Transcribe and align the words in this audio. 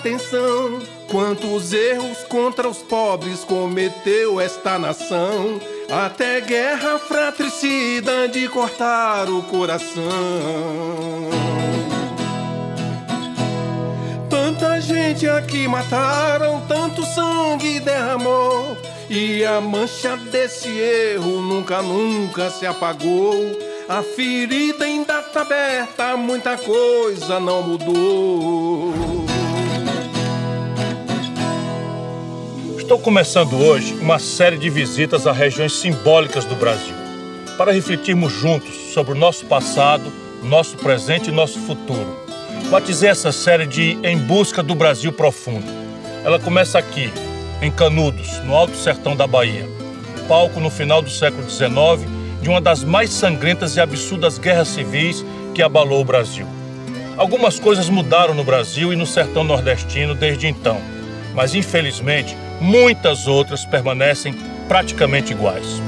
atenção. 0.00 0.80
Quantos 1.10 1.72
erros 1.74 2.18
contra 2.28 2.68
os 2.68 2.78
pobres 2.78 3.44
cometeu 3.44 4.40
esta 4.40 4.78
nação? 4.78 5.60
Até 5.90 6.40
guerra 6.40 6.98
fratricida 6.98 8.26
de 8.28 8.48
cortar 8.48 9.28
o 9.28 9.42
coração. 9.42 10.00
Tanta 14.30 14.80
gente 14.80 15.28
aqui 15.28 15.68
mataram, 15.68 16.62
tanto 16.66 17.04
sangue 17.04 17.80
derramou. 17.80 18.76
E 19.10 19.44
a 19.44 19.60
mancha 19.60 20.16
desse 20.16 20.68
erro 20.68 21.42
nunca, 21.42 21.82
nunca 21.82 22.48
se 22.48 22.64
apagou. 22.64 23.34
A 23.88 24.02
ferida 24.02 24.84
ainda 24.84 25.20
tá 25.20 25.40
aberta, 25.42 26.16
muita 26.16 26.56
coisa 26.56 27.40
não 27.40 27.62
mudou. 27.62 28.89
Estou 32.90 32.98
começando 32.98 33.56
hoje 33.56 33.94
uma 34.00 34.18
série 34.18 34.58
de 34.58 34.68
visitas 34.68 35.24
a 35.24 35.30
regiões 35.30 35.74
simbólicas 35.74 36.44
do 36.44 36.56
Brasil, 36.56 36.96
para 37.56 37.70
refletirmos 37.70 38.32
juntos 38.32 38.74
sobre 38.92 39.12
o 39.12 39.14
nosso 39.14 39.46
passado, 39.46 40.12
nosso 40.42 40.76
presente 40.76 41.28
e 41.28 41.32
nosso 41.32 41.60
futuro. 41.60 42.18
Batizei 42.68 43.08
essa 43.08 43.30
série 43.30 43.64
de 43.64 43.96
Em 44.02 44.18
Busca 44.18 44.60
do 44.60 44.74
Brasil 44.74 45.12
Profundo. 45.12 45.68
Ela 46.24 46.40
começa 46.40 46.80
aqui, 46.80 47.12
em 47.62 47.70
Canudos, 47.70 48.40
no 48.40 48.56
Alto 48.56 48.76
Sertão 48.76 49.14
da 49.14 49.24
Bahia, 49.24 49.68
palco 50.26 50.58
no 50.58 50.68
final 50.68 51.00
do 51.00 51.10
século 51.10 51.48
XIX 51.48 51.70
de 52.42 52.48
uma 52.48 52.60
das 52.60 52.82
mais 52.82 53.10
sangrentas 53.10 53.76
e 53.76 53.80
absurdas 53.80 54.36
guerras 54.36 54.66
civis 54.66 55.24
que 55.54 55.62
abalou 55.62 56.00
o 56.00 56.04
Brasil. 56.04 56.46
Algumas 57.16 57.60
coisas 57.60 57.88
mudaram 57.88 58.34
no 58.34 58.42
Brasil 58.42 58.92
e 58.92 58.96
no 58.96 59.06
sertão 59.06 59.44
nordestino 59.44 60.12
desde 60.12 60.48
então, 60.48 60.80
mas 61.36 61.54
infelizmente 61.54 62.36
muitas 62.60 63.26
outras 63.26 63.64
permanecem 63.64 64.34
praticamente 64.68 65.32
iguais. 65.32 65.80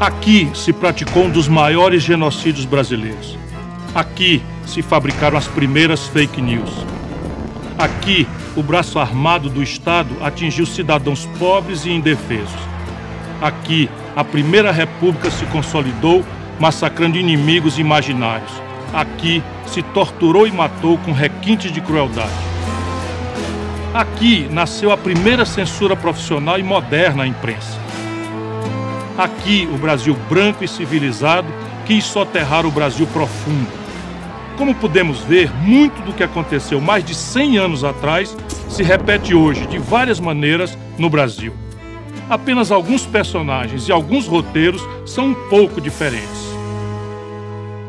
Aqui 0.00 0.50
se 0.52 0.72
praticou 0.72 1.26
um 1.26 1.30
dos 1.30 1.46
maiores 1.46 2.02
genocídios 2.02 2.64
brasileiros. 2.64 3.38
Aqui 3.94 4.42
se 4.66 4.82
fabricaram 4.82 5.38
as 5.38 5.46
primeiras 5.46 6.08
fake 6.08 6.42
news. 6.42 6.70
Aqui, 7.78 8.26
o 8.56 8.62
braço 8.62 8.98
armado 8.98 9.48
do 9.48 9.62
Estado 9.62 10.16
atingiu 10.20 10.66
cidadãos 10.66 11.26
pobres 11.38 11.84
e 11.84 11.90
indefesos. 11.90 12.60
Aqui, 13.40 13.88
a 14.14 14.22
Primeira 14.22 14.70
República 14.70 15.30
se 15.30 15.44
consolidou, 15.46 16.24
massacrando 16.60 17.18
inimigos 17.18 17.78
imaginários. 17.78 18.52
Aqui, 18.92 19.42
se 19.66 19.82
torturou 19.82 20.46
e 20.46 20.52
matou 20.52 20.98
com 20.98 21.12
requintes 21.12 21.72
de 21.72 21.80
crueldade. 21.80 22.30
Aqui 23.94 24.48
nasceu 24.50 24.90
a 24.90 24.96
primeira 24.96 25.44
censura 25.44 25.96
profissional 25.96 26.58
e 26.58 26.62
moderna 26.62 27.24
à 27.24 27.26
imprensa. 27.26 27.78
Aqui, 29.16 29.68
o 29.72 29.76
Brasil 29.76 30.16
branco 30.28 30.64
e 30.64 30.68
civilizado 30.68 31.48
quis 31.86 32.04
soterrar 32.04 32.66
o 32.66 32.70
Brasil 32.70 33.06
profundo. 33.06 33.68
Como 34.56 34.74
podemos 34.74 35.20
ver, 35.20 35.50
muito 35.62 36.00
do 36.02 36.12
que 36.12 36.22
aconteceu 36.22 36.80
mais 36.80 37.04
de 37.04 37.14
100 37.14 37.58
anos 37.58 37.84
atrás 37.84 38.36
se 38.68 38.82
repete 38.82 39.34
hoje, 39.34 39.66
de 39.66 39.78
várias 39.78 40.20
maneiras, 40.20 40.76
no 40.98 41.10
Brasil. 41.10 41.52
Apenas 42.28 42.70
alguns 42.70 43.04
personagens 43.04 43.88
e 43.88 43.92
alguns 43.92 44.26
roteiros 44.26 44.82
são 45.04 45.26
um 45.26 45.34
pouco 45.48 45.80
diferentes. 45.80 46.52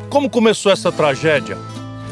Como 0.10 0.30
começou 0.30 0.72
essa 0.72 0.92
tragédia? 0.92 1.58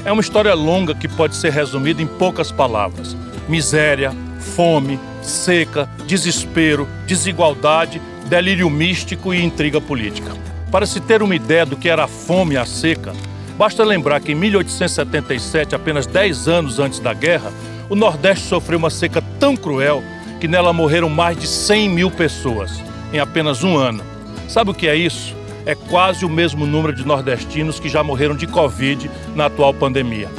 É 0.03 0.11
uma 0.11 0.21
história 0.21 0.53
longa 0.53 0.95
que 0.95 1.07
pode 1.07 1.35
ser 1.35 1.51
resumida 1.51 2.01
em 2.01 2.07
poucas 2.07 2.51
palavras: 2.51 3.15
miséria, 3.47 4.11
fome, 4.39 4.99
seca, 5.21 5.89
desespero, 6.07 6.87
desigualdade 7.05 8.01
delírio 8.31 8.69
místico 8.69 9.33
e 9.33 9.43
intriga 9.43 9.81
política. 9.81 10.31
Para 10.71 10.85
se 10.85 11.01
ter 11.01 11.21
uma 11.21 11.35
ideia 11.35 11.65
do 11.65 11.75
que 11.75 11.89
era 11.89 12.05
a 12.05 12.07
fome 12.07 12.55
e 12.55 12.57
a 12.57 12.65
seca, 12.65 13.11
basta 13.57 13.83
lembrar 13.83 14.21
que 14.21 14.31
em 14.31 14.35
1877, 14.35 15.75
apenas 15.75 16.07
10 16.07 16.47
anos 16.47 16.79
antes 16.79 16.99
da 16.99 17.13
guerra, 17.13 17.51
o 17.89 17.95
Nordeste 17.95 18.45
sofreu 18.47 18.79
uma 18.79 18.89
seca 18.89 19.21
tão 19.37 19.57
cruel 19.57 20.01
que 20.41 20.47
nela 20.47 20.73
morreram 20.73 21.07
mais 21.07 21.37
de 21.37 21.47
100 21.47 21.89
mil 21.89 22.11
pessoas 22.11 22.83
em 23.13 23.19
apenas 23.19 23.63
um 23.63 23.77
ano. 23.77 24.03
Sabe 24.49 24.71
o 24.71 24.73
que 24.73 24.87
é 24.87 24.95
isso? 24.95 25.33
É 25.65 25.75
quase 25.75 26.25
o 26.25 26.29
mesmo 26.29 26.65
número 26.65 26.93
de 26.93 27.07
nordestinos 27.07 27.79
que 27.79 27.87
já 27.87 28.03
morreram 28.03 28.35
de 28.35 28.47
Covid 28.47 29.09
na 29.35 29.45
atual 29.45 29.73
pandemia. 29.73 30.29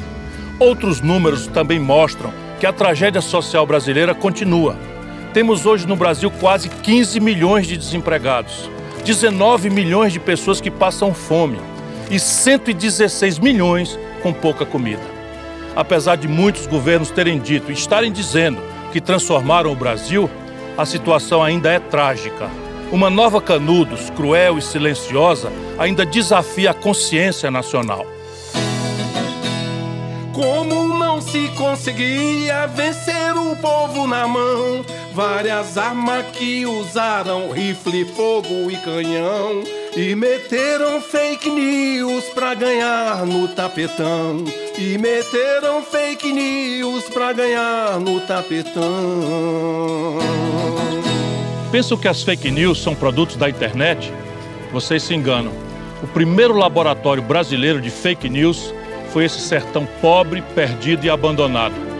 Outros 0.59 1.01
números 1.01 1.47
também 1.47 1.79
mostram 1.79 2.31
que 2.61 2.67
a 2.67 2.73
tragédia 2.73 3.21
social 3.21 3.65
brasileira 3.65 4.15
continua 4.15 4.77
temos 5.33 5.65
hoje 5.65 5.87
no 5.87 5.97
Brasil 5.97 6.31
quase 6.31 6.69
15 6.69 7.19
milhões 7.19 7.67
de 7.67 7.77
desempregados, 7.77 8.69
19 9.03 9.71
milhões 9.71 10.13
de 10.13 10.21
pessoas 10.21 10.61
que 10.61 10.71
passam 10.71 11.15
fome 11.15 11.59
e 12.11 12.21
116 12.21 13.39
milhões 13.39 13.99
com 14.23 14.31
pouca 14.31 14.67
comida. 14.67 15.01
Apesar 15.75 16.17
de 16.17 16.29
muitos 16.29 16.67
governos 16.67 17.11
terem 17.11 17.39
dito 17.39 17.71
e 17.71 17.75
estarem 17.75 18.13
dizendo 18.13 18.72
que 18.93 19.01
transformaram 19.01 19.73
o 19.73 19.77
Brasil, 19.77 20.29
a 20.77 20.85
situação 20.85 21.43
ainda 21.43 21.71
é 21.71 21.79
trágica. 21.79 22.49
Uma 22.93 23.09
nova 23.09 23.41
Canudos, 23.41 24.11
cruel 24.11 24.59
e 24.59 24.63
silenciosa, 24.63 25.51
ainda 25.79 26.05
desafia 26.05 26.73
a 26.73 26.75
consciência 26.75 27.51
nacional. 27.51 28.07
Como 30.33 30.99
não 30.99 31.21
se 31.21 31.49
conseguia 31.57 32.67
vencer 32.67 33.35
o 33.35 33.57
povo 33.57 34.07
na 34.07 34.29
mão? 34.29 34.85
Várias 35.15 35.79
armas 35.79 36.27
que 36.33 36.67
usaram, 36.67 37.51
rifle, 37.51 38.05
fogo 38.05 38.71
e 38.71 38.77
canhão. 38.77 39.82
E 39.95 40.15
meteram 40.15 41.03
fake 41.03 41.51
news 41.51 42.25
pra 42.31 42.55
ganhar 42.55 43.27
no 43.27 43.47
tapetão. 43.49 44.43
E 44.79 44.97
meteram 44.97 45.83
fake 45.83 46.33
news 46.33 47.05
pra 47.11 47.35
ganhar 47.35 48.01
no 48.01 48.19
tapetão. 48.21 48.83
Pensam 51.71 51.99
que 51.99 52.09
as 52.09 52.23
fake 52.23 52.51
news 52.51 52.83
são 52.83 52.95
produtos 52.95 53.37
da 53.37 53.51
internet? 53.51 54.11
Vocês 54.73 55.03
se 55.03 55.15
enganam. 55.15 55.53
O 56.03 56.07
primeiro 56.07 56.55
laboratório 56.55 57.23
brasileiro 57.23 57.79
de 57.79 57.91
fake 57.91 58.31
news 58.31 58.73
foi 59.13 59.27
esse 59.27 59.41
sertão 59.41 59.87
pobre, 60.01 60.43
perdido 60.55 61.05
e 61.05 61.11
abandonado. 61.11 61.92